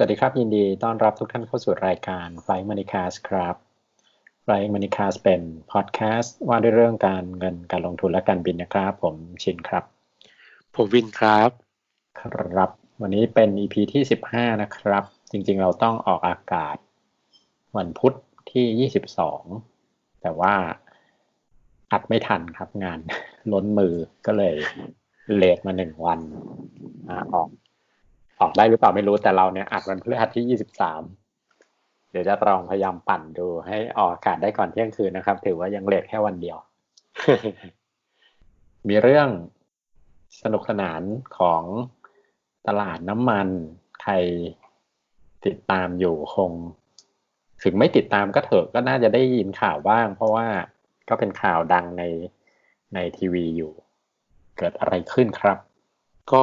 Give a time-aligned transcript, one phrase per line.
[0.00, 3.54] สวัสดีครับ ยินดีต้อนรับทุกท่านเข้าสู่รายการ Flying Money Cast ครับ
[4.44, 5.42] Flying Money Cast เป็น
[5.72, 9.84] พอดแคสต์ว่าด้วยเรื่องการเงินการลงทุนและการบินนะครับ ผมชินครับ
[10.74, 11.50] ผมวินครับ
[12.20, 12.22] ค
[12.56, 16.76] รับ วันนี้เป็น EP ที่ 15 นะครับ จริงๆเราต้องออกอากาศ
[17.76, 18.14] วันพุธ
[18.50, 18.90] ที่
[19.60, 20.54] 22 แต่ว่า
[21.92, 22.98] อัดไม่ทันครับงาน
[23.52, 23.94] ล้นมือ
[24.26, 24.56] ก็เลย
[25.34, 26.20] เลทมาหนึ่งวัน
[27.08, 27.48] อออก
[28.40, 31.02] ออกได้หรือเปล่าไม่รู้แต่เราเนี่ยอัดวันพฤหัสที่ยี่สิบสาม
[32.10, 36.58] เดี๋ยวจะลองพยายามปั่นดูให้ออกอากาศได้ก่อนเที่ยงคืนนะครับ ถือว่ายังเลทแค่วันเดียว
[38.88, 39.28] มีเรื่อง
[40.42, 41.02] สนุกสนาน
[41.38, 41.62] ของ
[42.68, 43.48] ตลาดน้ำมัน
[44.02, 44.12] ใคร
[45.46, 46.52] ติดตามอยู่คง
[47.62, 50.46] ถึงไม่ติดตามก็เถอะก็น่าจะได้ยินข่าวบ้าง เพราะว่า
[51.08, 52.02] ก็เป็นข่าวดังใน
[52.94, 53.72] ในทีวีอยู่
[54.58, 55.58] เกิดอะไรขึ้นครับ
[56.32, 56.42] ก็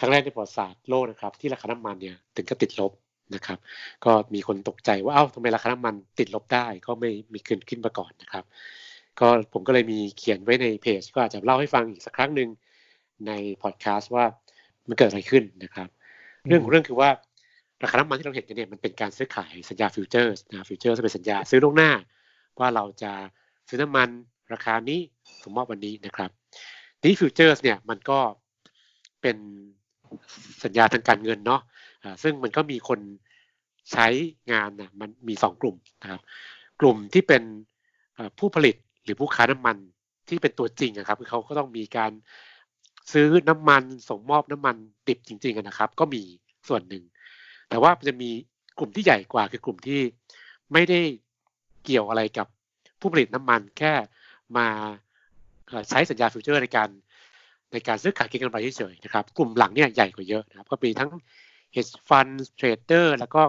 [0.00, 2.92] ครั้งแรกในประวัติศาสตร์โลกนะครับที่ราคาน้ำมันเนี่ยถึงกับติดลบ
[3.34, 3.58] นะครับ
[4.04, 8.44] ก็มีคนตกใจว่าเอ้าทำไมราคาน้ำมันติดลบได้ก็ไม่มีขึ้นขึ้นมาก่อนนะครับ
[9.20, 12.48] ก็ผมก็เลยมีเขียนไว้ในเพจ ก็อาจจะเล่าให้ฟังอีกสักครั้งหนึ่ง
[13.26, 14.24] ในพอดแคสต์ว่า
[14.88, 15.88] มันเกิดอะไรขึ้นนะครับ
[16.46, 17.10] เรื่องของเรื่องคือว่า
[17.82, 21.90] ราคาน้ำมันที่เราเห็นกันเนี่ยมันเป็นการซื้อขายสัญญา future นะ future จะเป็นสัญญาซื้อล่วงหน้า
[22.58, 23.12] ว่าเราจะ
[23.68, 24.08] ซื้อน้ำมัน
[24.52, 25.00] ราคานี้
[25.42, 26.30] สมมติวันนี้นะครับ
[27.02, 28.18] นี้ฟิวเจอร์สเนี่ยมันก็
[29.22, 29.36] เป็น
[30.64, 31.60] สัญญาทางการเงินเนาะ
[32.22, 33.00] ซึ่งมันก็มีคน
[33.92, 34.06] ใช้
[34.52, 36.20] งานนะมันมีสองกลุ่มนะครับ
[36.80, 37.42] กลุ่มที่เป็น
[38.38, 39.76] ผู้ผลิตหรือผู้ค้าน้ำมัน
[40.28, 42.12] ที่เป็นตัวจริงนะครับคือเขาก็ต้องมีการ
[43.12, 44.76] ซื้อน้ำมันส่งมอบน้ำมัน
[45.08, 46.22] ดิบจริงๆนะครับ ก็มี
[46.68, 47.04] ส่วนหนึ่ง
[47.68, 48.30] แต่ว่าจะมี
[48.78, 50.00] กลุ่มที่ใหญ่กว่าคือกลุ่มที่
[50.72, 51.00] ไม่ได้
[51.84, 52.46] เกี่ยวอะไรกับ
[53.00, 53.92] ผู้ผลิตน้ำมันแค่
[54.56, 54.66] มา
[55.88, 56.88] ใช้สัญญา future ในการ
[57.72, 61.10] ในการซื้อขายเก็งกำไรเฉยๆนะครับ กลุ่มหลังเนี่ยใหญ่กว่าเยอะนะครับ ก็มีทั้ง
[61.74, 63.42] hedge fund trader แล้วก็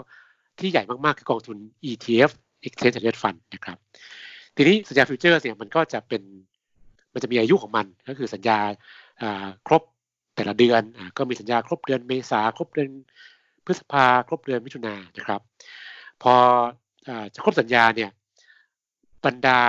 [0.59, 1.57] ที่ใหญ่มากๆคือกองทุน
[1.89, 2.31] ETF
[2.65, 3.77] exchange traded fund นะครับ
[4.55, 6.21] ทีนี้สัญญา future เนี่ยมันก็จะเป็น
[7.13, 8.57] มันจะมีอายุของมันก็คือสัญญา
[9.67, 9.81] ครบ
[10.35, 12.89] แต่ละเดือนอก็มีสัญญาครบเดือนเมษาครบเดือน
[13.65, 15.41] พฤษภาครบเดือนมิถุนานะครับ
[16.21, 16.33] พอ
[17.07, 18.09] อจะครบสัญญาเนี่ย
[19.25, 19.59] บรรดา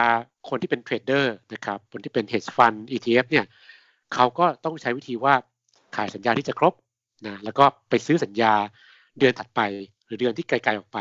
[0.48, 3.44] คนที่เป็นเทรดเดอร์นะครับคนที่เป็น hedge fund ETF เนี่ย
[4.14, 5.34] เขาก็ต้องใช้วิธีว่า
[5.96, 6.74] ขายสัญญาที่จะครบ
[7.26, 8.52] นะแล้วก็ไปซื้อสัญญา
[9.18, 9.60] เดือนถัดไป
[10.06, 10.98] หรือเดือนที่ไกลๆออกไป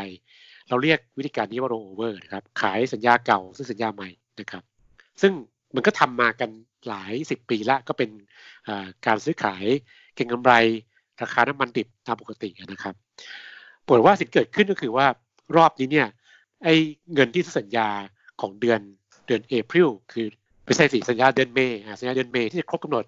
[0.68, 4.08] เราเรียกวิธีการนี้ว่า roll over นะครับขายสัญญาเก่าซื้อสัญญาใหม่
[4.40, 4.62] นะครับ
[5.22, 5.32] ซึ่ง
[5.74, 6.50] มันก็ทำมากัน
[6.88, 8.10] หลายสิบปีละก็เป็น
[9.06, 9.64] การซื้อขาย
[10.14, 10.52] เก็งกำไร
[11.22, 12.94] ราคาน้ำมันดิบตามปกตินะครับ
[13.86, 15.06] ปวดว่าสิ่งเกิดขึ้นก็คือว่า
[15.56, 16.08] รอบนี้เนี่ย
[16.64, 16.74] ไอ้
[17.14, 17.88] เงินที่สัญญา
[18.40, 18.80] ของเดือน
[19.26, 20.26] เดือนเอพริลคือ
[20.64, 23.04] ไม่ใช่สิสัญญาเดือนเมย์สัญญาเดือนเมย์ที่จะครบกำหนด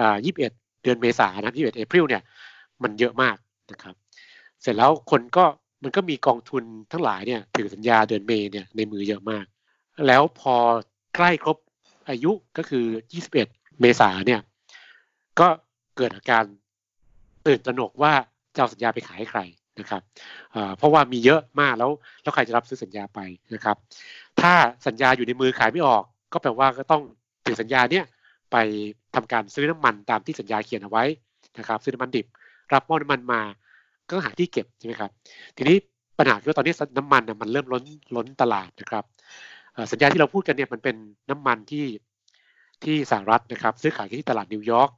[0.00, 0.36] อ่า21
[0.82, 2.22] เดือนเมษายนนะ21เอพริลเนี่ย
[2.82, 3.36] มันเยอะมาก
[3.72, 3.94] นะครับ
[4.62, 5.44] เสร็จแล้วคนก็
[5.82, 9.44] มันก็มีกองทุนทั้งหลายเนี่ยถือสัญญาเดือนเมย์เนี่ยในมือเยอะมาก
[10.06, 10.54] แล้วพอ
[11.16, 11.56] ใกล้ครบ
[12.08, 12.86] อายุก็คือ
[13.32, 14.40] 21 เมษาเนี่ย
[15.40, 15.48] ก็
[15.96, 16.44] เกิดอาการ
[17.46, 18.12] ตื่นตระหนกว่า
[18.54, 19.40] จะเอาสัญญาไปขายให้ใคร
[19.80, 20.02] นะครับ
[20.76, 21.90] เพราะว่ามีเยอะมากแล้ว
[22.22, 23.20] แล้วใครจะรับซื้อสัญญาไป
[23.54, 23.76] นะครับ
[24.40, 24.52] ถ้า
[24.86, 27.02] สัญญาอยู่ในมือขายไม่ออก ก็แปลว่าก็ต้อง
[27.46, 28.04] ถือสัญญาเนี่ย
[28.52, 28.56] ไป
[29.14, 31.04] ทำการซื้อน้ำมันตามที่สัญญาเขียนเอาไว้
[31.58, 32.26] นะครับ ซื้อน้ำมันดิบ
[32.72, 33.40] รับมอบน้ำมันมา
[34.08, 35.10] ก็หาที่เก็บใช่ไหมครับ
[35.56, 35.76] ทีนี้
[36.18, 37.84] ปัญหาคือตอนนี้น้ำมันมันเริ่มล้น
[38.16, 39.04] ล้นตลาดนะครับ
[39.92, 40.96] สัญญาที่เราพูดกันเนี่ยมันเป็น
[41.30, 41.86] น้ำมันที่
[42.84, 44.90] ที่สหรัฐนะครับ ซื้อขายที่ตลาดนิวยอร์ก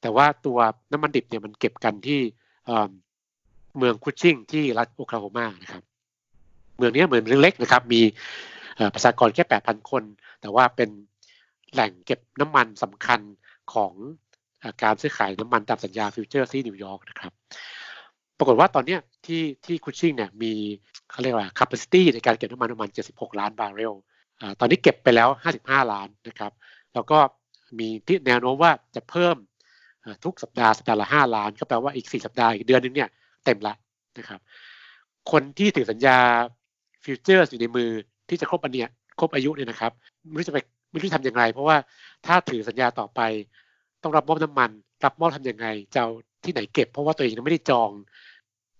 [0.00, 0.58] แต่ว่าตัว
[0.92, 2.20] น้ำมันดิบเนี่ยมันเก็บกันที่
[3.78, 5.82] เมืองคุชชิงที่รัฐโอคลาโฮมานะครับ
[6.76, 8.00] เมืองนี้เหมือนเมืองเล็กนะครับ มี
[8.94, 10.02] ประชากรแค่ 8,000 คน
[10.40, 10.90] แต่ว่าเป็น
[11.72, 13.20] แหล่งเก็บน้ำมันสำคัญ
[13.74, 13.92] ของ
[14.82, 17.32] การซื้อขายน้ำมันตามสัญญา future ที่นิวยอร์กนะครับ
[18.38, 18.96] ปรากฏว่าตอนนี้
[19.26, 20.52] ที่ที่คุชชิงเนี่ยมี
[21.10, 23.94] เขาเรียกว่า capacity ในการเก็บน้ำมันประมาณ 76 ล้านบาร์เรล
[24.60, 25.28] ตอนนี้เก็บไปแล้ว
[25.60, 26.52] 55 ล้านนะครับ
[26.94, 27.18] แล้วก็
[27.78, 29.36] มีที่แนวโน้มว่าจะเพิ่ม
[30.24, 33.08] ทุกสัปดาห์สัปดาห์ละ 5 ล้าน ก็แปลว่าอีก 4 สัปดาห์อีกเดือนนึงเนี่ย
[33.44, 33.74] เต็มละ
[34.18, 34.40] นะครับ
[35.30, 36.18] คนที่ถือสัญญา
[37.04, 37.90] future อยู่ในมือ
[38.28, 38.88] ที่จะครบอันเนี้ย
[39.20, 39.92] ครบอายุเนี่ยนะครับ
[40.28, 40.58] ไม่รู้จะไป
[40.90, 41.76] ไม่รู้ทำยังไงเพราะว่า
[42.26, 43.20] ถ้าถือสัญญาต่อไป
[44.02, 44.70] ต้องรับมอบน้ำมัน
[45.04, 46.02] รับมอบทำยังไงจะ
[46.44, 47.90] ที่ไหนเก็บ เพราะว่าตัวเองไม่ได้จอง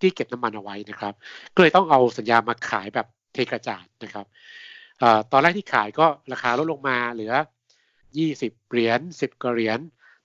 [0.01, 1.13] ที่เก็บน้ำมันเอาไว้นะครับ
[1.55, 4.25] ก็เลยต้องเอาสัญญามาขายแบบเทกระจาดนะครับ
[5.31, 7.33] ตอนแรกที่ขายก็ราคาลดลงมาเหลือ
[8.03, 9.79] 20 เหรียญ10กว่าเหรียญ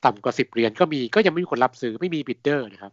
[0.05, 2.93] ต่ำกว่า 10 เหรียญก็มีก็ยังไม่มีคนรับซื้อไม่มี bidder นะครับ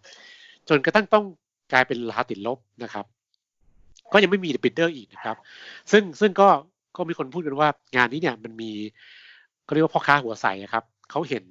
[0.70, 1.26] จนกระทั่งต้อง
[1.72, 3.06] กลายเป็นราคาติดลบนะครับ
[4.14, 5.38] ก็ยังไม่มีบิดเดอร์อีกนะครับ
[5.92, 6.50] ซึ่งซึ่งก็
[6.98, 8.72] ก็มีคนพูดกันว่างานนี้เนี่ยมันมี
[9.68, 11.44] ก็เรียกว่าพ่อค้าหัวใสนะครับเขาเห็น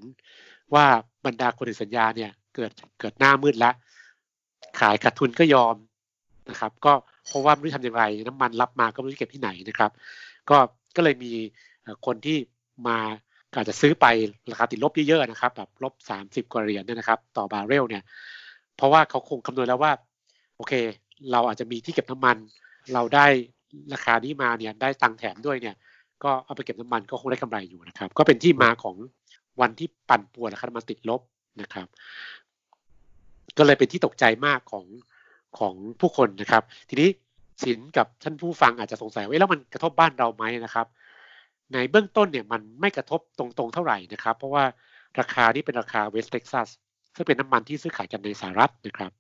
[0.74, 0.84] ว่า
[1.26, 3.74] บรรดาคนถือสัญญาเนี่ยเกิดเกิดหน้ามืดแล้ว
[4.80, 5.74] ขายขาดทุนก็ยอม
[6.50, 6.92] นะครับ ก็
[7.26, 9.90] เพราะว่าไม่รู้ทำอย่างไร น้ำมันรับมาก็ไม่รู้เก็บที่ไหนนะครับ
[10.50, 10.56] ก็
[10.96, 11.32] ก็เลยมี
[12.06, 12.36] คนที่
[12.86, 12.98] มา
[13.54, 14.06] อาจจะซื้อไป
[14.50, 18.02] ราคาติดลบเยอะๆนะครับแบบลบสามสิบกว่าเหรียญเนี่ยนะครับ ต่อบาร์เรลเนี่ย
[18.76, 19.92] เพราะว่าเขาคงคำนวณแล้วว่า
[20.56, 20.72] โอเค
[21.32, 22.36] เราอาจจะมีที่เก็บน้ำมัน
[22.92, 23.26] เราได้
[23.92, 25.74] ราคานี้มาเนี่ยได้ตังแถมด้วยเนี่ย
[26.24, 28.96] ก็เอาไปเก็บน้ำมันก็คงได้กำไรอยู่นะครับ ก็เป็นที่มาของ
[29.60, 31.20] วันที่ปั่นป่วนราคาน้ำมันติดลบ
[31.60, 31.86] นะครับ
[33.58, 34.86] ก็เลยเป็นที่ตกใจมากของ
[35.58, 37.08] ของผู้คนนะครับ ทีนี้
[37.64, 40.86] สินกับท่านผู้ฟังอาจจะสงสัยว่าแล้วมันกระทบบ้านเราไหมนะครับ
[41.72, 44.64] ในเบื้องต้นเนี่ยมันไม่กระทบตรงๆเท่าไหร่นะครับ เพราะว่า
[45.20, 46.68] ราคานี้เป็นราคาเวสต์เท็กซัส
[47.16, 49.10] ซึ่งเป็นน้ำมันที่ซื้อขายกันในสหรัฐนะครับ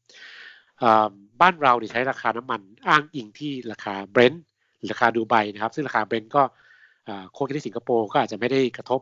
[1.40, 4.44] บ้านเราเนี่ยใช้ราคาน้ำมันอ้างอิงที่ราคาเบรนท์
[4.92, 6.42] ราคาดูไบนะครับ ซึ่งราคาเบรนท์ก็
[7.32, 9.00] quote กันที่สิงคโปร์ก็อาจจะไม่ได้กระทบ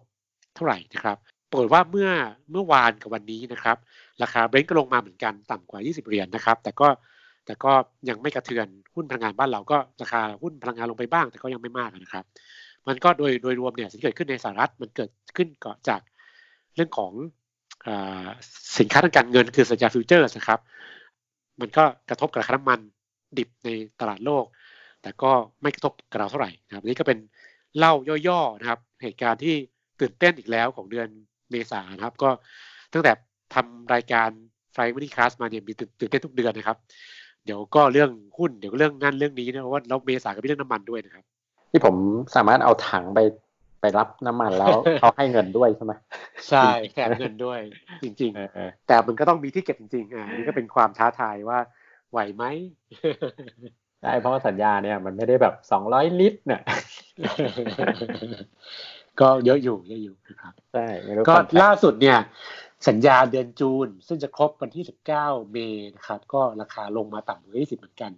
[0.54, 1.16] เท่าไหร่นะครับ
[1.50, 2.10] ปรากฏว่าเมื่อ
[2.52, 3.76] เมื่อวานกับวันนี้นะครับ
[4.22, 6.88] ราคาเบรนท์ก็ลงมาเหมือนกันต่ำกว่า 20 เหรียญนะครับ แต่ก็
[7.46, 7.72] แต่ก็
[8.08, 12.24] ยังไม่กระเทือนหุ้นพลังงานบ้านเราก็ราคาหุ้นพลังงานลงไปบ้าง แต่ก็ยังไม่มากนะครับ
[12.88, 16.00] มันก็โดยโดยรวมเนี่ยสิ่งเกิดขึ้นในสหรัฐมันเกิดขึ้นก็จาก
[16.74, 17.12] เรื่องของ
[17.86, 17.88] อ
[18.78, 20.60] สินค้าทางการเงินคือสัญญาฟิวเจอร์นะครับ
[21.60, 22.80] มันก็กระทบกับราคาน้ำมัน
[23.38, 23.68] ดิบใน
[24.00, 24.44] ตลาดโลก
[25.02, 25.30] แต่ก็
[25.62, 27.18] ไม่กระทบกับเราเท่าไหร่นะครับนี่ก็เป็น
[27.78, 27.92] เล่า
[28.28, 29.54] ย่อๆนะครับ เหตุการณ์ที่
[30.00, 31.08] ตื่นเต้นอีกแล้วของเดือน
[31.50, 32.30] เมษานะครับ ก็
[32.92, 33.12] ตั้งแต่
[33.54, 34.28] ทำรายการ
[34.72, 36.78] ไฟมินิคลาสมาเนี่ยมีตื่นเต้นทุกเดือนนะครับ
[37.44, 41.24] เดี๋ยวก็เรื่องหุ้นเดี๋ยวก็เรื่องนั่นเรื่องนี้นะว่าเราเมษาก็มีเรื่องน้ำมันด้วยนะครับ
[41.70, 41.94] ที่ผม
[42.36, 43.18] สามารถเอาถังไป
[43.84, 45.92] ไปรับน้ำมันแล้วเขาให้เงินด้วยใช่ไหม
[46.48, 47.60] ใช่แถมเงินด้วย
[48.02, 51.58] จริงๆแต่มันก็ต้องมีที่เก็บจริงๆอ่านี่ก็เป็นความท้าทายว่า
[52.10, 52.44] ไหวไหม
[54.02, 56.62] ใช่เพราะสัญญาเนี่ยมันไม่ได้แบบสองร้อยลิตรเนี่ย
[59.20, 60.86] ก็เยอะอยู่เยอะอยู่นะครับใช่
[61.28, 62.18] ก็ล่าสุดเนี่ย
[62.88, 68.12] สัญญาเดือนจูน ซึ่งจะครบวันที่สิบเก้าเมษนะครับ ก็ราคาลงมาต่ำกว่ายี่สิบเหมือนกัน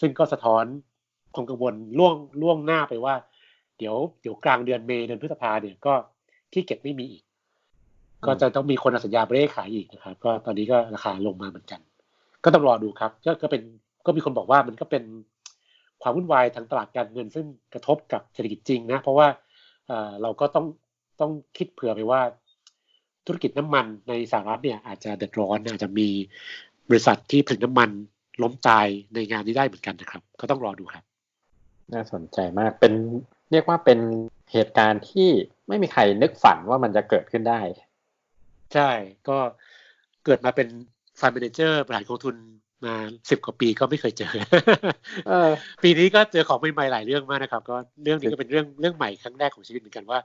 [0.00, 0.64] ซึ่งก็สะท้อน
[1.34, 3.14] ความกังวลล่วงล่วงหน้าไปว่า
[3.78, 5.94] เดี๋ยวเดี๋ยวกลางเดือนเมษเดือนพฤษภาเนี่ยก็
[6.52, 7.22] ที่เก็บไม่มีอีก
[8.26, 11.80] ก็จะต้องมีคนสัญญาเบรกขายอีกนะครับ ก็ตอนนี้ก็ราคาลงมาเหมือนกัน
[12.44, 13.62] ก็ต้องรอดูครับก็ก็เป็น
[14.06, 15.04] ก็มีคนบอกว่ามันก็เป็น
[16.02, 19.26] ความวุ่นวายทางตลาดการเงินซึ่งกระทบกับเศรษฐกิจจริงนะ เพราะว่า
[20.22, 20.66] เราก็ต้อง
[21.20, 22.20] ต้องคิดเผื่อไปว่า
[23.26, 26.08] ธุรกิจน้ำมันในสหรัฐเนี่ยอาจจะเดือดร้อนอาจจะมี
[26.88, 27.90] บริษัทที่ผลิตน้ำมัน
[28.42, 31.04] ล้มตายในงานนี้ได้เหมือนกันนะครับ ก็ต้องรอดูครับ
[31.92, 32.92] น่าสนใจมากเป็น
[33.52, 33.98] เรียกว่าเป็น
[34.52, 35.28] เหตุการณ์ที่
[35.68, 37.60] ไม่มีใครนึกฝันว่ามันจะเกิดขึ้นได้
[38.74, 38.90] ใช่
[39.28, 39.36] ก็
[40.24, 40.68] เกิดมาเป็น
[41.20, 42.36] ฟันเมนเจอร์บริหารกองทุน
[42.84, 42.94] มา
[43.30, 44.32] สิบกว่าปีก็ไม่เคยเจอ
[45.82, 50.18] ปีนี้ก็เจอของใหม่ๆหลายเรื่องมากนะครับ ก็เรื่องนี้ก็เป็นเรื่องเรื่องใหม่ครั้งแรกของชีวิตเหมือนกันว่า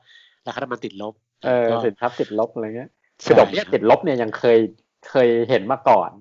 [0.45, 1.13] ราคาน้ำมันติดลบ
[1.45, 2.89] เออสินทรัพย์ติดลบอะไรเงี้ย
[3.23, 4.59] คือดอกเบี้ยติดลบเนี่ยยังเคย
[5.09, 6.11] เคยเห็นมาก่อน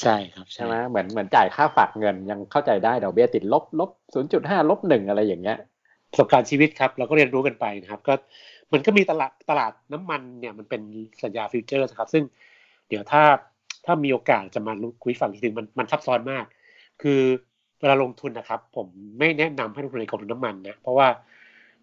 [0.00, 5.58] ใช่ครับใช่ไหมเหมือนเหมือนจ่ายค่าฝากเงินยังเข้าใจได้ดอกเบี้ยติดลบลบศูนย์จุดห้าลบหนึ่งอะไรอย่างเงี้ย
[6.14, 8.14] ประสบการณ์ชีวิตครับ เราก็เรียนรู้กันไปนะครับ ก็
[8.72, 10.82] มันก็มีตลาดตลาดน้ำมันเนี่ยมันเป็น
[11.22, 12.24] สัญญา future นะครับ ซึ่ง
[12.88, 13.22] เดี๋ยวถ้า
[13.84, 14.72] ถ้ามีโอกาสจะมา
[15.04, 16.44] คุยฟังทีนึงมันมันซับซ้อนมาก
[17.02, 17.20] คือ
[17.80, 18.86] เวลาลงทุนนะครับ ผม
[19.18, 21.08] ไม่แนะนำให้ลงทุนในกองทุนน้ำมันนะเพราะว่า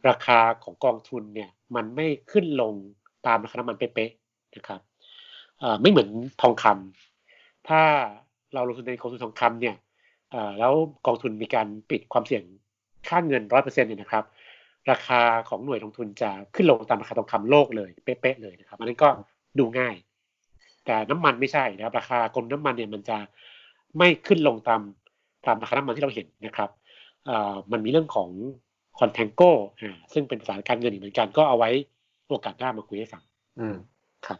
[0.07, 2.73] ราคาของกองทุนเนี่ยมันไม่ขึ้นลง
[3.27, 4.81] ตามราคาน้ำมันเป๊ะๆนะครับ
[5.81, 6.09] ไม่เหมือน
[6.41, 7.81] ทองคำถ้า
[8.53, 9.75] เราลงทุนในกองทุนทองคำเนี่ย
[10.59, 10.73] แล้ว
[11.05, 12.43] กองทุนมีการปิดความเสี่ยง
[13.07, 14.23] ค่าเงินร้อยเปอร์เซ็นต์เนี่ยนะครับ
[14.91, 19.09] ราคาของหน่วยลงทุนจะขึ้นลงตามราคาทองคำโลกเลยเป๊ะๆเลยนะครับอันนั้นก็
[19.59, 19.95] ดูง่าย
[20.85, 23.17] แต่น้ำมันไม่ใช่นะครับ ราคากรมน้ำมันเนี่ยมันจะ
[23.97, 24.81] ไม่ขึ้นลงตาม
[25.45, 26.69] ตามราคาน้ำมันที่เราเห็นนะครับ
[27.71, 28.29] มันมีเรื่องของ
[28.99, 29.51] คอนแทงโก้
[30.13, 31.69] ซึ่งเป็นภาษาการเงินอีกเหมือนกันก็เอาไว้
[32.27, 33.23] โอกาสหน้ามาคุยให้ฟัง
[33.59, 33.75] อืม
[34.27, 34.39] ครับ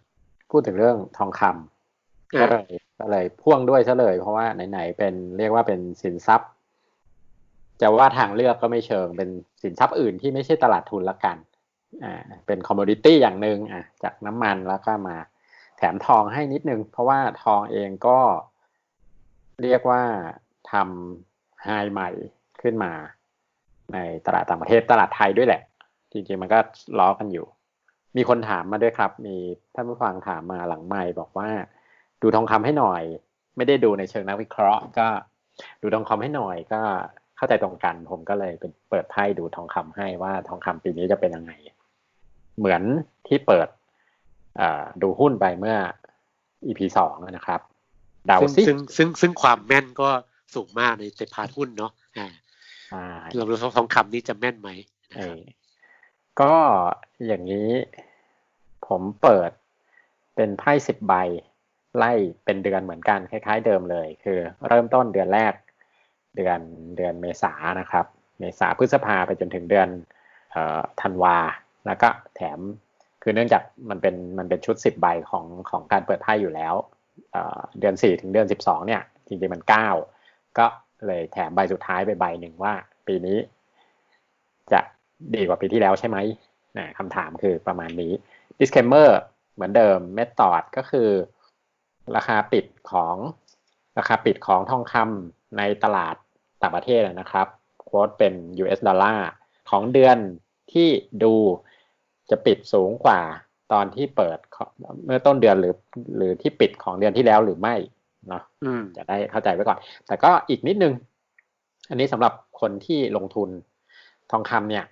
[0.51, 2.68] พูดถึงเรื่องทองคำก็เลย
[3.00, 6.51] ก็เลยพ่วงด้วยซะเลย เพราะว่าไหนๆเป็นเรียกว่าเป็นสินทรัพย์
[7.82, 9.30] จะว่าทางเลือกก็ไม่เชิงเป็น
[9.64, 11.38] สินทรัพย์อื่นที่ไม่ใช่ตลาดทุนละกัน
[12.04, 12.14] อ่า
[12.46, 15.18] เป็น commodity อย่างหนึ่งอะจากน้ำมันแล้วก็มา
[15.78, 18.20] แถมทองให้นิดนึง เพราะว่าทองเองก็
[19.62, 20.04] เรียกว่า
[20.72, 22.10] ทำ high ใหม่
[22.62, 22.92] ขึ้นมา
[23.94, 25.62] ในตลาดต่างประเทศตลาดไทยด้วยแหละ
[26.12, 26.60] จริงๆมันก็
[27.00, 27.46] ล้อกันอยู่
[28.18, 29.36] มีคนถามมาด้วยครับ มี
[29.76, 31.50] ท่านผู้ฟังถามมาหลังไมค์บอกว่า
[32.22, 33.04] ดูทองคำให้หน่อย
[33.58, 35.08] ไม่ได้ดูในเชิงนักวิเคราะห์ ก็
[35.82, 36.82] ดูทองคำให้หน่อยก็
[37.42, 41.52] เข้าใจตรงกัน ผมก็เลยเป็นเปิดไพ่ดูทองคำให้ว่าทองคำปีนี้จะเป็นยังไง
[42.58, 42.82] เหมือน
[43.28, 43.68] ที่เปิด
[45.02, 45.76] ดูหุ้นไปเมื่อ
[46.66, 47.62] EP สองนะครับ
[48.30, 50.10] ดาวซิซึ่งซึ่งซึ่งความแม่นก็
[50.56, 51.92] สูงมากในเซ็พาร์หุ้นเนาะ
[52.94, 53.04] อ่า
[53.36, 54.70] เราดูทองคำนี้จะแม่นไหม
[56.42, 56.54] ก็
[57.28, 57.70] อย่างนี้
[58.88, 59.52] ผมเปิด
[60.36, 61.14] เป็นไพ่สิบใบ
[61.98, 62.12] ไล่
[62.46, 65.54] เป็นเดือนเหมือนกันคล้าย ๆ เดิมเลย คือ เริ่มต้นเดือนแรก
[66.36, 66.60] เดือน
[66.98, 68.06] เดือนเมษานะครับ
[68.40, 69.90] เมษาพฤษภาไปจนถึงเดือน
[71.02, 71.38] ธันวา
[71.86, 72.60] แล้วก็แถม
[73.24, 76.74] คือเนื่องจากมันเป็นมันเป็นชุดสิบใบของของการเปิดไพ่อยู่แล้ว
[77.80, 79.90] เดือนสี่ถึงเดือนสิบสองเนี่ย จริงๆมันเก้า
[80.58, 80.66] ก็
[81.08, 82.74] เลยแถมใบสุดท้ายไปใบหนึ่งว่า
[83.08, 83.38] ปีนี้
[84.72, 84.80] จะ
[85.36, 86.18] ดีกว่าปีที่แล้วใช่ไหม
[86.78, 88.14] นะคำถามคือประมาณนี้
[88.60, 89.10] disclaimer
[89.54, 91.10] เหมือนเดิม method ก็คือ
[92.16, 93.16] ราคาปิดของ
[93.98, 96.15] ราคาปิดของทองคำ ในตลาด
[96.62, 97.48] ต่างประเทศนะครับ
[97.81, 99.29] โค้ดเป็น US ดอลลาร์
[99.70, 100.17] ของเดือน
[100.74, 100.89] ที่
[101.24, 101.34] ดู
[102.29, 103.20] จะปิดสูงกว่า
[103.72, 104.38] ตอนที่เปิด
[105.05, 105.75] เมื่อต้นเดือนหรือ
[106.17, 107.75] หรือที่ปิดของเดือนที่แล้วหรือไม่
[108.27, 108.43] เนาะ
[108.98, 109.77] จะได้เข้าใจไว้ก่อน
[110.08, 110.93] แต่ก็อีกนิดนึง
[111.89, 113.50] อันนี้สำหรับคนที่ลงทุน
[114.31, 114.86] ทองคำเนี่ย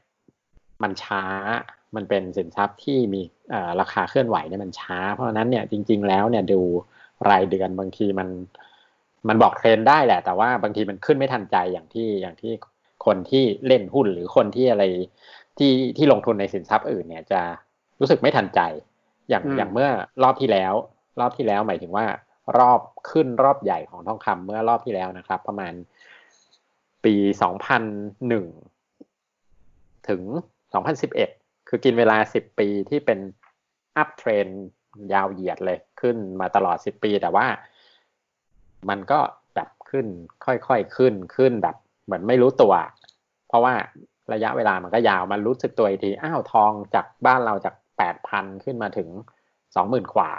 [0.84, 1.24] มันช้า
[1.96, 3.22] มันเป็นสินทรัพย์ที่มี
[3.80, 6.62] ราคาเคลื่อนไหวเนี่ยมันช้า เพราะฉะนั้นเนี่ยจริง ๆ แล้วเนี่ยดู
[7.30, 8.28] รายเดือนบางทีมัน
[9.28, 12.52] มันบอกเทรนได้แหละ แต่ว่าบางทีมันขึ้นไม่ทันใจอย่างที่อย่างที่
[13.06, 14.84] คนที่เล่นหุ้นหรือคนที่อะไร
[15.58, 17.42] ที่ที่ลงทุนในสินทรัพย์อื่นเนี่ยจะ
[18.00, 18.60] รู้สึกไม่ทันใจ
[19.30, 19.90] อย่างอย่างเมื่อ
[20.24, 20.74] รอบที่แล้ว
[21.20, 22.06] รอบที่แล้วหมายถึงว่า
[22.58, 25.74] รอบขึ้นรอบใหญ่ของทองคำเมื่อรอบที่แล้วนะครับ ประมาณ
[27.06, 27.84] ปีสองพัน
[28.28, 28.46] หนึ่ง
[30.10, 30.22] ถึง
[30.74, 31.30] สองพันสิบเอ็ด
[31.70, 33.20] คือกินเวลาสิบปีที่เป็น
[33.98, 34.48] อัพเทรน
[35.14, 37.46] ยาวเหยียดเลยขึ้นมาตลอดสิบปี แต่ว่า
[38.90, 39.20] มันก็
[39.56, 40.06] แบบขึ้น
[40.46, 42.74] ค่อยๆขึ้นขึ้นแบบ เหมือนไม่รู้ตัว
[43.48, 43.74] เพราะว่า
[44.34, 49.10] ระยะเวลามันก็ยาวมันรู้สึกตัวอีกทีอ้าวทองจากบ้านเราจากแปดพันขึ้นมาถึง
[49.76, 50.32] สองหมื่นกว่า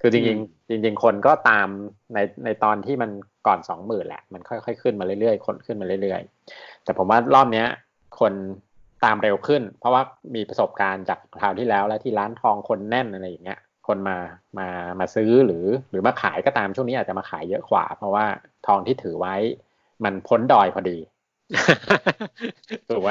[0.00, 1.68] คือจริงๆจริง ๆ คนก็ตาม
[2.14, 3.10] ในในตอนที่มัน
[3.46, 7.66] ก่อนสองหมื่นแหละ มันค่อยๆขึ้นมาเรื่อยๆคนขึ้นมาเรื่อยๆ แต่ผมว่ารอบเนี้ย
[8.20, 8.32] คน
[9.04, 10.02] ตามเร็วขึ้น เพราะว่า
[10.34, 13.60] มีประสบการณ์จากคราวที่แล้วและที่ร้านทองคนแน่นอะไรอย่างเงี้ย
[13.90, 14.18] คนมา
[14.58, 14.68] มา
[15.00, 18.24] มาซื้อหรือหรือมาขายก็ตามช่วงนี้อาจจะมาขายเยอะกว่า เพราะว่า
[18.66, 19.34] ทองที่ถือไว้
[20.04, 20.98] มันพ้นดอยพอดี
[22.88, 23.10] ถูกไหม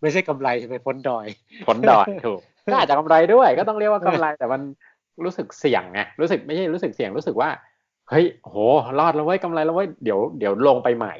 [0.00, 1.26] ไม่ใช่กำไรใช่ไหมพ้นดอย
[1.66, 2.40] พ้นดอยถูก
[2.72, 4.60] ก็อาจจะกำไรด้วย ก็ต้องเรียกว่ากำไรแต่มัน
[5.24, 7.50] รู้สึกเสี่ยงไงรู้สึกไม่ใช่รู้สึกเสี่ยงรู้สึกว่า
[8.10, 8.56] เฮ้ยโห
[8.98, 11.14] รอดแล้วเว้ยกำไรแล้วเว้ยเดี๋ยวเดี๋ยวลงไปใหม่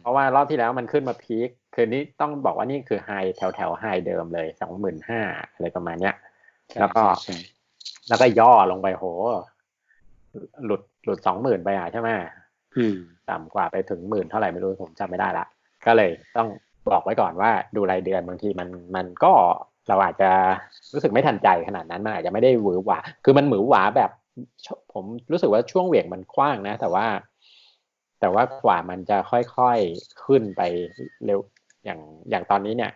[0.00, 5.20] เพราะว่ารอบที่แล้วมันขึ้นมาพีคคืนนี้ต้องบอกว่านี่คือไฮแถวแถวไฮเดิมเลยสองหมื่นห้า
[5.52, 6.14] อะไรประมาณเนี้ย
[6.80, 7.02] แล้วก็
[8.08, 9.04] แล้วก็ย่อลงไปโห
[10.66, 12.08] หลุดหลุดสองหมื่นไปอะใช่ไหม
[13.30, 15.46] ต่ำกว่าไปถึงหมื่นเท่าไหร่ไม่รู้ผมจำไม่ได้ละ
[15.86, 16.48] ก็เลยต้อง
[16.90, 19.32] บอกไว้ก่อนว่าดูรายเดือนบางทีมันมันก็
[19.88, 20.30] เราอาจจะ
[20.92, 24.10] รู้สึกไม่ทันใจขนาดนั้นมันอาจจะไม่ได้หวือหวา คือมันหวือหวาแบบ
[24.92, 27.06] ผมรู้สึกว่าช่วงเหวี่ยงมันกว้างนะ แต่ว่า
[28.20, 30.62] แต่ว่ากว่ามันจะค่อยๆขึ้นไป
[31.24, 31.38] เร็ว
[31.84, 32.92] อย่างอย่างตอนนี้เนี่ย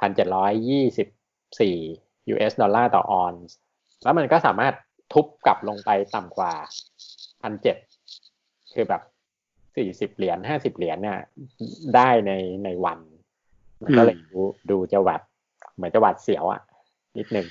[0.00, 1.08] พันเจ็ดร้อยยี่สิบ
[1.60, 1.76] สี่
[2.32, 3.54] US ดอลลาร์ต่อออนซ์
[4.02, 4.74] แล้วมันก็สามารถ
[5.12, 6.52] ทุบกลับลงไปต่ำกว่า
[7.42, 7.76] พันเจ็ด
[8.74, 9.02] คือแบบ
[9.76, 11.18] สี่สิบเหรียญห้าสิบเหรียญเนี่ย
[11.96, 12.32] ได้ใน
[12.64, 12.98] ในวัน
[13.96, 15.20] ก็เลยดูดูจะหวัด
[15.74, 16.60] เหมือนจะหวัดเสียวอะ
[17.18, 17.46] นิดหนึ่ง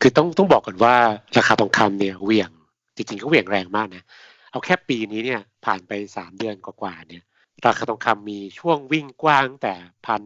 [0.00, 0.94] คือต้องต้องบอกก่อนว่า
[1.36, 2.50] ราคาทองคำเนี่ยเหวี่ยง
[2.96, 4.02] จริงๆก็เหวี่ยงแรงมากนะ
[4.50, 7.22] เอาแค่ปีนี้เนี่ยผ่านไปสามเดือนกว่าๆเนี่ย
[7.66, 9.74] ราคาทองคำมีช่วงวิ่งกว้างแต่
[10.06, 10.22] พัน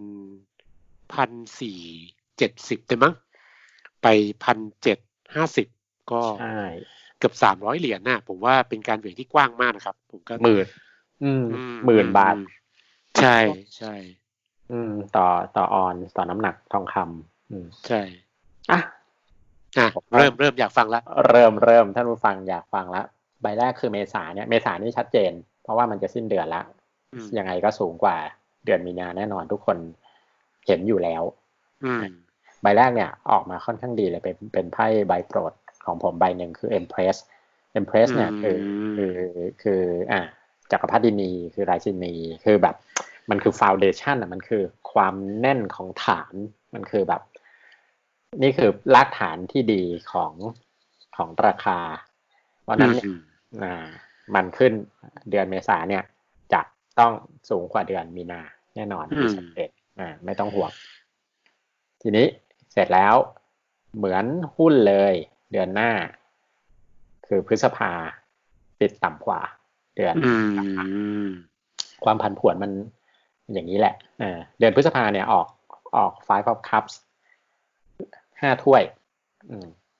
[1.14, 1.30] พัน
[1.61, 1.80] สี่
[2.38, 3.14] เจ็ดสิบได้มั้ง
[4.02, 4.07] ไป
[4.45, 4.99] พันเจ็ด
[5.35, 5.67] ห้าสิบ
[6.12, 6.23] ก็
[7.19, 10.67] เกือบสามร้อยเหรียญน่ะ ผมว่าเป็นการเหวี่ยงที่กว้างมากนะครับ ผมก็หมื่น
[11.87, 12.35] หมื่นบาท
[13.21, 13.38] ใช่
[13.78, 13.95] ใช่
[14.73, 15.26] อืม ต่อ
[15.57, 18.00] ต่อออนต่อน้ำหนักทองคำอืมใช่
[18.71, 18.81] อะ
[19.78, 23.02] อะเริ่มเริ่มอยากฟังละเริ่มเริ่มท่านผู้ฟังอยากฟังละ
[23.43, 26.62] ใบแรกคือเมษาเนี่ยเมษานี่ชัดเจน เพราะว่ามันจะสิ้นเดือนละ
[27.38, 28.17] ยังไงก็สูงกว่า
[28.64, 29.76] เดือนมีนาแน่นอนทุกคน
[30.67, 31.23] เห็นอยู่แล้ว
[31.85, 31.93] อื
[32.62, 35.53] ใบแรกเนี่ยออกมาค่อนข้างดีเลยเป็นเป็นไพ่ใบโปรด
[35.85, 37.17] ของผมใบหนึ่งคือ Empress
[37.79, 38.57] Empress เนี่ยคือ
[38.97, 39.15] คือ
[39.62, 39.81] คือ
[40.12, 40.21] อ่า
[40.71, 42.77] จักรพรรดินีคือราชินีคือแบบ
[43.31, 44.62] มันคือฟาวเดชันอะมันคือ
[44.93, 46.35] ความแน่นของฐาน
[46.75, 47.23] มันคือแบบ
[48.43, 50.33] นี่คือรากฐานที่ดีของ
[51.17, 51.79] ของราคา
[52.62, 53.05] เพราะนั้นเนี่ย
[53.62, 53.87] อ่า
[54.35, 54.73] มันขึ้น
[55.31, 56.03] เดือนเมษาเนี่ย
[56.53, 56.61] จะ
[56.99, 57.12] ต้อง
[57.50, 58.41] สูงกว่าเดือนมีนา
[58.75, 60.71] แน่นอนที่ชัดเจนอ่าไม่ต้องห่วง
[62.03, 62.48] ทีนี้เส
[62.78, 63.14] ร็จแล้ว
[63.97, 64.25] เหมือน
[64.56, 65.14] หุ้นเลย
[65.52, 65.90] เดือนหน้า
[67.26, 67.90] คือพฤษภา
[68.80, 69.40] ปิดต่ำกว่า
[69.97, 70.14] เดือน
[72.04, 72.73] ความผันผวนมัน
[73.52, 73.94] อย่างนี้แหละ
[74.58, 75.47] เดือนพฤษภาเนี่ยออก
[75.97, 76.94] ออก five of cups
[78.40, 78.82] ห้าถ้วย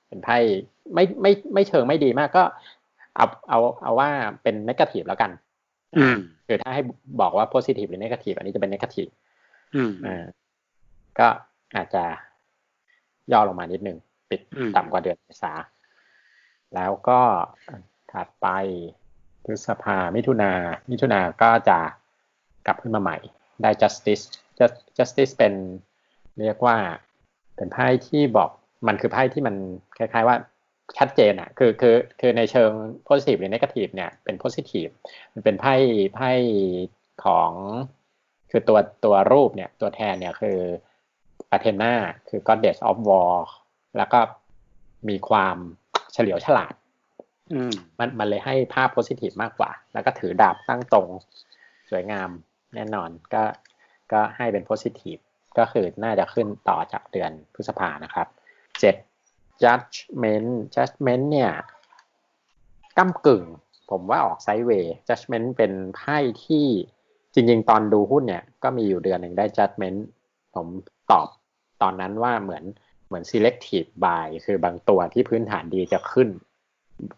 [0.07, 0.37] เป็นไพ่
[0.93, 2.43] ไม่ไม่ไม่เชิงไม่ดีมากก็
[3.15, 4.09] เอาเอาเอาว่า
[4.43, 5.31] เป็นนกาทีฟแล้วกัน
[6.47, 6.83] คือถ้าให้
[7.21, 9.11] บอกว่า positive หรือ negative อันนี้จะเป็น negative
[11.19, 11.27] ก็
[11.75, 12.03] อาจจะ
[13.31, 13.97] ย่อลงมานิดนึง
[14.29, 14.41] ปิด
[14.75, 15.53] ต่ำกว่าเดือนเมษา
[16.75, 17.21] แล้วก็
[18.11, 18.47] ถัดไป
[19.45, 20.51] พฤษภามิถุนา
[20.91, 21.79] มิถุนาก็จะ
[22.65, 23.17] กลับขึ้นมาใหม่
[23.61, 24.23] ได้ justice
[24.97, 25.53] justice เป็น
[26.39, 26.77] เรียกว่า
[27.55, 28.49] เป็นไพ่ที่บอก
[28.87, 29.55] มันคือไพ่ที่มัน
[29.97, 30.35] คล้าย ๆ ว่า
[30.97, 32.71] ชัดเจนอะคือคือคือในเชิง
[33.07, 34.91] positive หรือ negative เนี่ยเป็น positive
[35.33, 35.75] มันเป็นไพ่
[36.15, 36.31] ไพ่
[37.23, 37.51] ของ
[38.51, 40.57] คือตัวตัวรูปเนี่ยตัวแทนเนี่ยคือ
[41.51, 41.93] อาเทนา
[42.29, 43.35] คือ goddess of war
[43.97, 44.19] แล้วก็
[45.09, 45.57] มีความ
[46.13, 46.73] เฉลียวฉลาด
[47.53, 51.07] อืมมันมันเลยให้ภาพโพสิทีฟมากกว่า แล้วก็ถือดาบตั้งตรง
[51.89, 52.29] สวยงาม
[52.75, 53.43] แน่นอนก็
[54.11, 55.17] ก็ให้เป็นโพสิทีฟ
[55.57, 58.27] ก็คือน่าจะขึ้นต่อจากเดือนพฤษภานะครับ
[58.79, 58.95] เจ็ด
[59.63, 61.51] judgment judgment เนี่ย
[62.97, 63.43] ก้ากึ่ง
[63.89, 66.65] ผมว่าออกไซด์เวย์ judgment เป็นไพ่ที่
[67.33, 69.99] จริง ๆ ตอนดูหุ้นเนี่ย ก็มีอยู่เดือนหนึ่งได้ judgment
[70.55, 70.67] ผม
[71.11, 71.27] ตอบ
[71.81, 72.63] ตอนนั้นว่าเหมือน
[73.07, 76.29] เหมือน selective buy คือบางตัวที่พื้นฐานดีจะขึ้น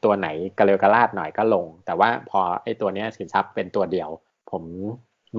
[0.04, 0.28] ตัวไหน
[0.58, 4.10] กระเร็วกระลาดหน่อยก็ลง แต่ว่าพอไอ้ตัวเนี้ยสินทรัพย์เป็นตัวเดียว
[4.52, 4.64] ผม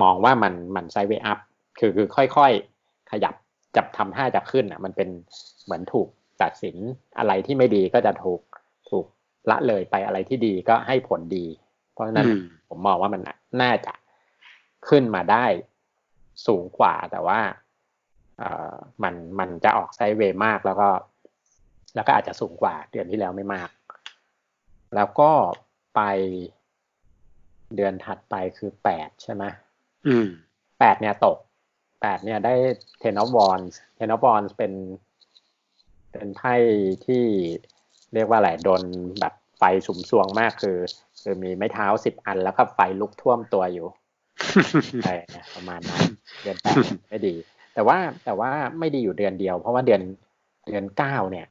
[0.03, 1.39] มองว่ามันมันไซด์เวย์อัพ
[1.79, 3.35] คือคือค่อยๆ ขยับ
[3.77, 5.09] จับทำท่าจะขึ้นอะ มันเป็น
[5.65, 6.09] เหมือนถูก
[6.43, 6.77] ตัดสิน
[7.19, 8.41] อะไรที่ไม่ดีก็จะถูก
[8.91, 9.07] ถูก
[9.51, 11.47] ละเลยไปอะไรที่ดีก็ให้ผลดี
[11.93, 13.21] เพราะฉะนั้นอืมผมมองว่ามัน
[13.63, 13.93] น่าจะ
[14.89, 15.47] ขึ้นมาได้
[16.47, 17.62] สูงกว่าแต่ว่าเอ่อ
[19.03, 20.89] มันมันจะออกไซด์เวย์มากแล้วก็
[21.95, 23.71] แล้วก็อาจจะสูงกว่าเดือนที่แล้วไม่มาก
[24.95, 25.31] แล้วก็
[25.95, 26.01] ไป
[27.77, 29.45] เดือนถัดไปคือแปดใช่ไหม
[30.07, 30.27] อืม
[30.79, 31.39] แปดเนี่ยตก
[32.01, 32.55] แปดเนี่ยได้
[33.03, 34.73] ten of wands ten of wands เป็น
[36.13, 36.55] เป็นไพ่
[37.07, 37.25] ที่
[38.15, 38.83] เรียกว่าอะไรโดน
[39.21, 40.79] แบบไฟสุมสวงมากคือ
[41.23, 43.87] คือมีไม้เท้าสิบอันแล้วก็ไฟลุกท่วมตัวอยู่
[45.05, 46.03] ใช่นะประมาณนั้น
[46.43, 46.77] เดือนแปด
[47.09, 47.35] ไม่ดี
[47.75, 50.03] แต่ว่าแต่ว่าไม่ดีอยู่เดือนเดียว เพราะว่าเดือน
[50.67, 51.47] เดือนเก้าเนี่ย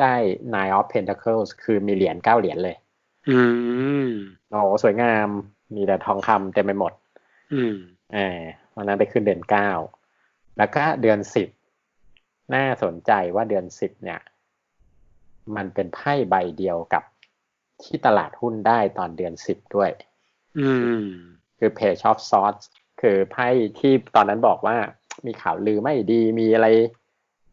[0.00, 0.14] ได้
[0.54, 2.76] nine of pentacles คือมีเหรียญเก้าเหรียญเลย
[3.30, 3.40] อื
[4.06, 4.08] ม
[4.50, 5.28] โอ้โหสวยงาม
[5.74, 6.92] มีแต่ทองคำเต็มไปหมด
[7.54, 7.76] อืม
[8.14, 8.40] เออ
[8.76, 9.70] วันนั้นไปขึ้นเดือนเก้า
[10.58, 11.48] แล้วก็เดือนสิบ
[12.54, 14.20] น่าสนใจว่าเดือนสิบเนี่ย
[15.56, 17.04] มันเป็นไพ่ใบเดียวกับ
[17.82, 19.90] ที่ตลาดหุ้นได้ตอนเดือนสิบด้วย
[20.60, 20.70] อื
[21.02, 21.06] ม
[21.58, 22.64] คือ Page of Swords
[23.00, 23.46] คือไพ่
[23.78, 24.76] ที่ตอนนั้นบอกว่า
[25.26, 26.68] มีข่าวลือไม่ดีมีอะไร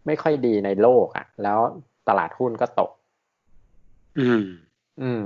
[0.06, 1.60] ไม่ค่อยดีในโลกอะ่ะ แล้ว
[2.08, 2.92] ตลาดหุ้นก็ตก
[4.20, 4.44] อืม
[5.02, 5.22] อืม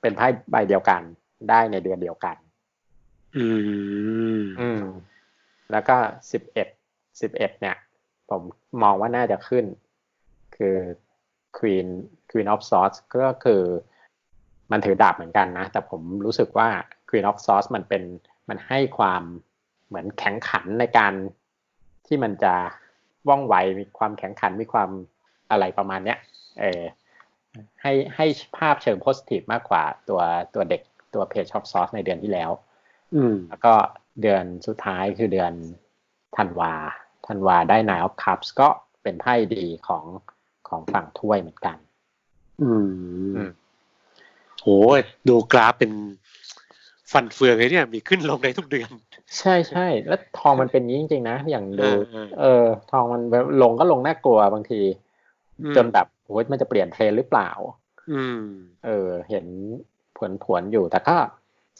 [0.00, 1.02] เป็นไพ่ใบเดียวกัน
[1.50, 2.36] ได้ในเดือนเดียวกัน
[3.36, 3.46] อื
[4.40, 4.84] ม อืม
[5.72, 5.96] แล้วก็
[6.32, 6.68] สิบเอ็ด
[7.20, 7.76] สิบเอ็ดเนี่ย
[8.30, 8.42] ผม
[8.82, 9.64] มองว่าน่าจะขึ้น
[10.56, 10.76] คือ
[11.58, 11.86] Queen
[12.30, 13.62] Queen of Swords ก็คือ
[14.70, 16.68] มันถือดาบเหมือนกันนะ แต่ผมรู้สึกว่า
[17.08, 18.02] Queen of Swords มันเป็น
[18.48, 19.22] มันให้ความ
[19.86, 21.14] เหมือนแข็งขันในการ
[22.06, 22.54] ที่มันจะ
[23.28, 24.90] ว่องไวมีความแข็งขันมีความ
[25.50, 26.18] อะไรประมาณเนี้ย
[26.60, 26.82] เออ
[27.82, 30.20] ให้ให้ภาพเชิงโพสิทีฟมากกว่าตัว
[30.54, 30.82] ตัวเด็ก
[31.14, 32.50] ตัว Page of Swords ในเดือนที่แล้ว
[33.14, 33.74] อืมแล้วก็
[34.22, 35.52] เดือนสุดท้ายคือเดือน
[36.36, 36.72] ธันวา
[37.26, 38.68] ธันวาได้ Nine of Cups ก็
[39.02, 40.04] เป็นไพ่ดีของ
[40.68, 41.76] ของฝั่งถ้วยเหมือนกัน
[42.62, 42.70] อื
[43.34, 43.50] อืมม
[44.62, 44.68] โห
[45.28, 45.92] ดูกราฟเป็น
[47.12, 48.90] ฟันเฟืองเลยเนี่ยมีขึ้นลงในทุกเดือน
[49.38, 53.22] ใช่ใช่แล้วทองมันเป็นอย่างนี้จริง ๆ นะ อย่างดูเออเออเออ ทองมัน
[53.62, 54.80] ลงก็ลงน่ากลัวบางที
[55.60, 57.50] อืมจนแบบโอ้ยมันจะเปลี่ยนเทรนด์หรือเปล่า
[58.12, 58.44] อืม
[58.84, 59.46] เออ เห็น
[60.18, 61.16] ผลผวนๆอยู่แต่ก็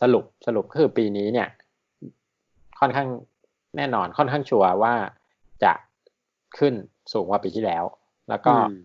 [0.02, 1.48] สรุปสรุปก็คือปีนี้เนี่ย
[2.80, 3.08] ค่อนข้าง
[3.76, 4.94] แน่นอนค่อนข้างชัวร์ว่า
[5.64, 5.72] จะ
[6.58, 6.74] ขึ้น
[7.12, 7.84] สูงกว่าปีที่แล้ว
[8.28, 8.76] แล้วก็อืม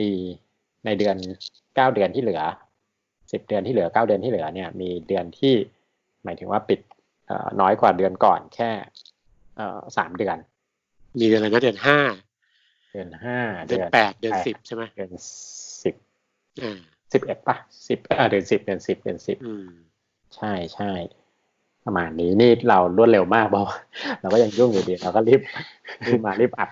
[0.00, 0.10] มี
[0.84, 1.16] ในเดือน
[1.74, 2.42] เก้าเดือนที่เหลือ
[3.32, 5.54] สิบเดือนที่เหลือเก้าเดือนที่เหลือเนี่ย มีเดือนที่
[6.24, 6.80] หมายถึงว่าปิด
[7.26, 8.70] เอ่อน้อยกว่าเดือนก่อนแค่
[9.56, 10.36] เอ่อสามเดือน
[11.18, 11.98] มีเดือนอะไรนะเดือนห้า
[12.92, 15.12] เดือนห้าเดือนแปดเดือนสิบใช่ไหมเดือน
[15.82, 15.94] สิบ
[16.62, 16.78] อ่า
[17.12, 17.56] สิบเอ็ดป่ะ
[17.88, 19.68] สิบอ่าเดือนสิบเดือนสิบเดือนสิบอืม
[20.36, 20.92] ใช่ใช่
[21.84, 23.76] ประมาณนี้นี่เรารวดเร็วมากเพราะว่า
[24.20, 25.40] เราก็ยังยุ่งอยู่ดีเราก็รีบ
[26.06, 26.70] รีบมารีบอัด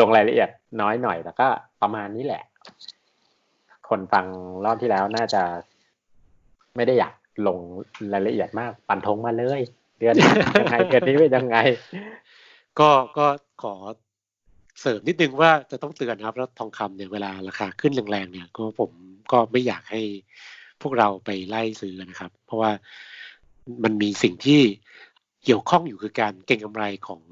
[0.00, 0.50] ลงรายละเอียด
[0.80, 1.48] น้อยหน่อยแต่ก็
[1.82, 2.42] ประมาณนี้แหละ
[3.88, 4.26] คนฟัง
[4.64, 5.42] รอบที่แล้วน่าจะ
[6.76, 7.14] ไม่ได้อยาก
[7.46, 7.58] ลง
[8.12, 9.60] รายละเอียดมาก ปันธงมาเลย
[9.98, 10.14] เดือน
[10.60, 11.56] ยังไงเดือนนี้เป็นยังไง
[12.80, 13.26] ก็ก็
[13.62, 13.74] ขอ
[14.80, 18.90] เสริมนิดนึงว่าจะต้องเตือนครับ แล้วทองคำเนี่ยเวลาราคาขึ้นแรงๆเนี่ยก็ผม
[19.32, 20.02] ก็ไม่อยากให้
[20.82, 22.70] พวกเราไปไล่ซื้อนะครับ เพราะว่า
[23.84, 24.60] มันมีสิ่งที่
[25.44, 27.22] เกี่ยวข้องอยู่คือการเก็งกำไรของ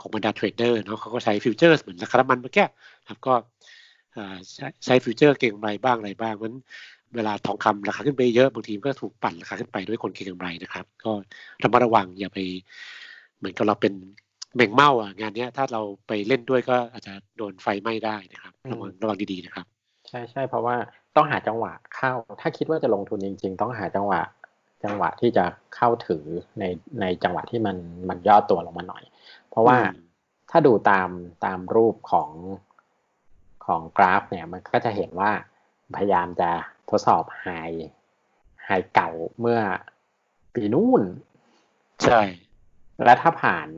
[0.00, 2.66] ของบรรดา trader เนาะเขาก็ใช้ future เหมือนราคาน้ำมันเมื่อกี้
[3.08, 3.34] ครับก็
[4.84, 6.62] ใช้ future เก็งกำไรบ้างอะไรบ้างเพราะฉะนั้น
[7.16, 11.12] เวลาทองคำราคาขึ้นไปเยอะบางทีมันก็ถูกปั่นราคาขึ้นไปด้วยคนเก็งกำไรนะครับ ก็
[11.62, 12.38] ระมัดระวังอย่าไป
[13.38, 13.92] เหมือนกับเราเป็น
[14.56, 19.66] แมงเม่าอะงานเนี้ยถ้าเราไปเล่นด้วยก็อาจจะโดนไฟไหม้ได้นะครับระวังระวังดีๆนะครับ
[20.08, 20.76] ใช่ใช่เพราะว่า
[21.16, 24.20] ต้องหาจังหวะเข้า ถ้าคิดว่าจะลงทุนจริง ๆ ต้องหาจังหวะ
[24.84, 26.24] จังหวะที่จะเข้าถือ
[26.58, 26.64] ใน
[27.00, 27.76] ในจังหวะที่มัน
[28.08, 29.02] มันย่อตัวลงมาหน่อย
[29.50, 30.02] เพราะว่าอืม
[30.50, 31.08] ถ้าดูตาม
[31.44, 32.30] ตามรูปของ
[33.66, 35.30] ของกราฟเนี่ยมันก็จะเห็นว่า
[35.96, 36.50] พยายามจะ
[36.90, 37.46] ทดสอบไฮ
[38.64, 39.60] ไฮเก่าเมื่อ
[40.54, 41.02] ปีนู่น
[42.02, 42.20] ใช่
[43.04, 43.68] และถ้าผ่าน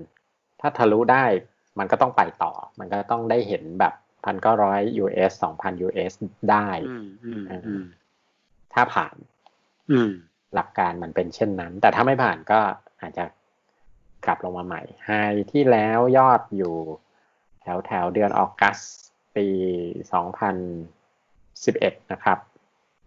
[0.61, 1.25] ถ้าทะลุได้
[1.79, 6.13] มันก็ต้องไปต่อ มันก็ต้องได้เห็นแบบพันเก้าร้อย US สองพัน US
[6.51, 7.85] ได้อืมอืมอืม
[8.73, 9.17] ถ้าผ่าน
[9.91, 10.11] อืม
[10.55, 12.61] หลักการมันเป็นเช่นนั้น แต่ถ้าไม่ผ่านก็
[13.01, 13.25] อาจจะ
[14.27, 15.11] กลับลงมาใหม่ไฮ
[15.53, 16.75] ที่แล้วยอดอยู่
[17.63, 18.79] แถวแถวเดือนออกัส
[19.37, 19.47] ปี
[20.13, 20.57] สองพัน
[21.65, 22.39] สิบเอ็ดนะครับ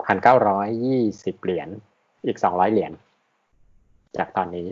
[0.05, 1.69] พันเก้าร้อยยี่สิบเหรียญ
[2.25, 2.91] อีกสองร้อยเหรียญ
[4.17, 4.67] จากตอนนี้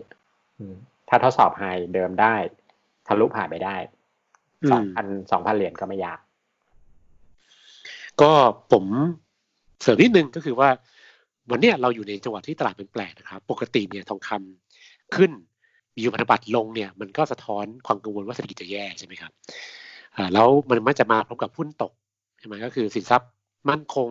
[0.58, 0.76] อืม
[1.10, 1.64] ถ้าทดสอบไฮ
[1.94, 2.34] เดิมได้
[3.08, 3.76] ทะลุผ่านไปได้
[4.64, 6.20] อืสองมพันสองพันเหรียญก็ไม่ยาก
[8.22, 8.32] ก็
[8.72, 8.86] ผม
[9.82, 10.70] เสริมนิดนึงก็คือว่า
[11.52, 15.32] วันเนี้ยเราอยู่ในจังหวะที่ตลาดเป็นแปลกนะครับ ปกติเนี่ยทองคำขึ้น
[15.96, 19.32] มีอยู่พันธบัตรลงเนี่ย มันก็สะท้อนความกังวลว่าเศรษฐกิจจะแย่ใช่ไหมครับ
[20.16, 21.94] อ่าแล้วมันมักจะมาพร้อมกับหุ้นตก
[22.40, 23.32] ใช่ไหมก็คือสินทรัพย์
[23.70, 24.10] มั่นคง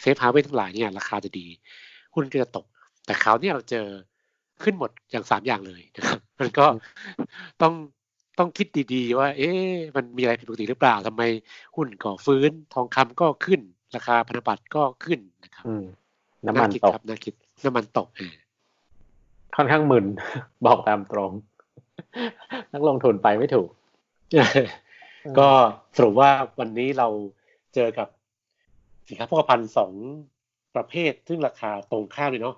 [0.00, 1.46] safe haven ทั้งหลายเนี่ยราคาจะดี
[2.14, 2.66] หุ้นก็จะตก
[3.06, 3.86] แต่คราวเนี้ยเราเจอ
[4.62, 6.66] ขึ้นหมดอย่างสามอย่างเลยนะครับ มันก็
[7.62, 7.74] ต้อง
[8.38, 11.22] ต้องคิดดีๆว่า เอ๊ะมันมีอะไรผิดปกติหรือเปล่าทำไม
[11.76, 13.60] หุ้นก็ฟื้น ทองคำก็ขึ้น
[13.96, 15.84] ราคาพันธบัตรก็ขึ้นนะครับอืม
[16.46, 18.34] น้ำมันคิดตกครับน่าคิดน้ำมันตกเออ
[19.56, 20.06] ค่อนข้างมึน
[20.66, 21.32] บอกตามตรง
[22.72, 23.68] นักลงทุนไปไม่ถูก
[25.38, 25.48] ก็
[25.96, 27.08] สรุปว่าวันนี้เรา
[27.74, 28.08] เจอกับ
[29.08, 29.92] สินค้าโภคภัณฑ์สอง
[30.76, 32.56] ประเภท ซึ่งราคาตรงข้ามเลยเนาะ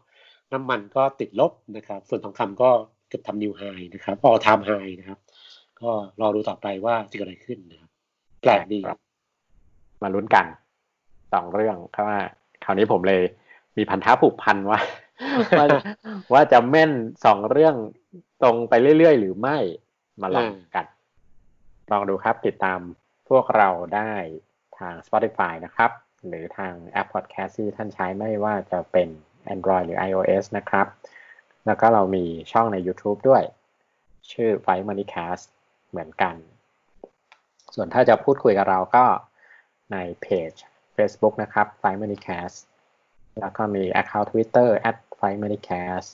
[0.53, 2.71] น้ำมันก็ติดลบนะครับ ส่วนทองคำก็
[3.09, 3.63] เกือบทำนิวไฮ
[3.95, 5.19] นะครับออทามไฮนะครับ
[5.81, 7.91] ก็รอดูต่อไปว่าจะเกิดอะไรขึ้นนะครับ
[8.43, 8.99] แปลกดีครับ
[10.03, 10.47] มาลุ้นกัน
[11.33, 12.19] สองเรื่องเพราะว่า
[12.65, 13.23] คราวนี้ผมเลย
[13.77, 14.81] มีพันธะผูกพันว่า
[15.59, 15.67] ว่า
[16.33, 16.91] ว่าจะแม่น
[17.25, 17.75] สองเรื่อง
[18.43, 19.59] ตรงไปเรื่อยๆ หรือไม่
[20.23, 20.87] มาลองกัน
[21.93, 22.81] ลองดูครับติดตาม
[23.29, 24.13] พวกเราได้
[24.79, 25.91] ทาง Spotify นะครับ
[26.29, 29.09] หรือทางแอป Podcast ที่ท่านใช้ไม่ว่าจะเป็น
[29.55, 30.87] Android หรือ iOS นะครับ
[31.67, 33.43] แล้วก็เรามีช่องใน YouTube ด้วย
[34.33, 35.45] ชื่อ Five Money Cast
[35.91, 36.35] เหมือนกัน
[37.75, 39.05] ส่วนถ้าจะพูดคุยกับเราก็
[39.93, 40.53] ในเพจ
[40.97, 42.59] Facebook นะครับ Five Money Cast
[43.41, 46.09] แล้วก็มี Account Twitter at Five Money Cast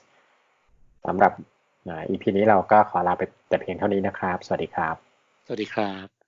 [1.06, 1.32] สำหรับ
[1.88, 4.96] อ่า EP นี้เราก็ขอลาไปแต่เพียงเท่านี้นะครับ สวัสดีครับ
[5.46, 6.21] สวัสดีครับ